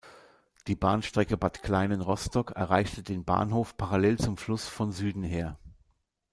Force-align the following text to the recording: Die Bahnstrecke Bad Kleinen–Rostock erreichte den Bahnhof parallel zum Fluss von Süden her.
Die 0.65 0.73
Bahnstrecke 0.75 1.37
Bad 1.37 1.61
Kleinen–Rostock 1.61 2.53
erreichte 2.55 3.03
den 3.03 3.23
Bahnhof 3.23 3.77
parallel 3.77 4.17
zum 4.17 4.35
Fluss 4.35 4.67
von 4.67 4.91
Süden 4.91 5.21
her. 5.21 5.59